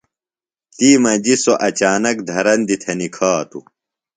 تی 0.75 0.89
مجیۡ 1.03 1.37
سوۡ 1.43 1.57
اچانک 1.67 2.17
دھرندیۡ 2.29 2.79
تھےۡ 2.81 2.97
نِکھاتوۡ۔ 2.99 3.65